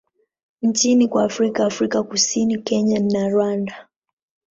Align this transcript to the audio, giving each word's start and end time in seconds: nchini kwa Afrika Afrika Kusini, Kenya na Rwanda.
nchini 0.61 1.07
kwa 1.07 1.23
Afrika 1.23 1.65
Afrika 1.65 2.03
Kusini, 2.03 2.57
Kenya 2.57 2.99
na 2.99 3.29
Rwanda. 3.29 3.87